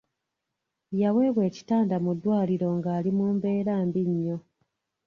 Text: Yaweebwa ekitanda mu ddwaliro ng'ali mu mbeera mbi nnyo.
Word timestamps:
Yaweebwa 1.01 1.41
ekitanda 1.49 1.95
mu 2.03 2.11
ddwaliro 2.15 2.67
ng'ali 2.77 3.09
mu 3.17 3.25
mbeera 3.35 3.73
mbi 3.87 4.01
nnyo. 4.11 4.37